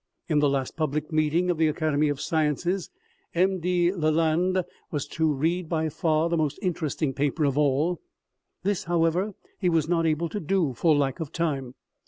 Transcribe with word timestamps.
In 0.27 0.39
the 0.39 0.49
last 0.49 0.75
public 0.75 1.11
meeting 1.11 1.51
of 1.51 1.59
the 1.59 1.67
Academy 1.67 2.09
of 2.09 2.19
Sciences, 2.19 2.89
M 3.35 3.59
de 3.59 3.91
L,alande 3.91 4.63
was 4.89 5.05
to 5.09 5.31
read 5.31 5.69
by 5.69 5.89
far 5.89 6.27
the 6.27 6.35
most 6.37 6.57
interesting 6.63 7.13
paper 7.13 7.45
of 7.45 7.55
all; 7.55 8.01
this, 8.63 8.85
however, 8.85 9.35
he 9.59 9.69
was 9.69 9.87
not 9.87 10.07
able 10.07 10.27
to 10.29 10.39
do, 10.39 10.73
for 10.73 10.95
lack 10.95 11.19
of 11.19 11.31
time. 11.31 11.75